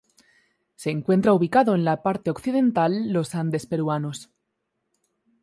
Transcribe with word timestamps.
Se 0.73 0.89
encuentra 0.89 1.31
ubicado 1.31 1.75
en 1.75 1.85
la 1.85 2.01
parte 2.01 2.31
occidental 2.31 3.13
los 3.13 3.35
Andes 3.35 3.67
peruanos. 3.67 4.31